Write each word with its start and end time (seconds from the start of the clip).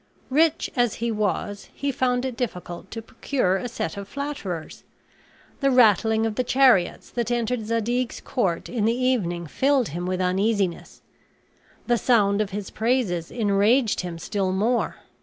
Rich 0.31 0.71
as 0.75 0.95
he 0.95 1.11
was, 1.11 1.69
he 1.75 1.91
found 1.91 2.25
it 2.25 2.35
difficult 2.35 2.89
to 2.89 3.03
procure 3.03 3.57
a 3.57 3.69
set 3.69 3.97
of 3.97 4.07
flatterers. 4.07 4.83
The 5.59 5.69
rattling 5.69 6.25
of 6.25 6.33
the 6.33 6.43
chariots 6.43 7.11
that 7.11 7.29
entered 7.29 7.67
Zadig's 7.67 8.19
court 8.19 8.67
in 8.67 8.85
the 8.85 8.97
evening 8.97 9.45
filled 9.45 9.89
him 9.89 10.07
with 10.07 10.19
uneasiness; 10.19 11.03
the 11.85 11.99
sound 11.99 12.41
of 12.41 12.49
his 12.49 12.71
praises 12.71 13.29
enraged 13.29 14.01
him 14.01 14.17
still 14.17 14.51
more. 14.51 14.95